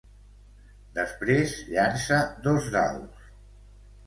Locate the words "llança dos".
1.75-2.71